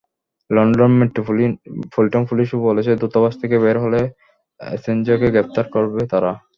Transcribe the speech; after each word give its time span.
London 0.49 0.91
metropolitan 0.99 2.23
পুলিশও 2.29 2.57
বলেছে, 2.67 2.91
দূতাবাস 3.01 3.33
থেকে 3.41 3.55
বের 3.63 3.77
হলে 3.83 4.01
অ্যাসাঞ্জকে 4.59 5.27
গ্রেপ্তার 5.33 5.65
করবে 5.75 6.01
তারা। 6.13 6.31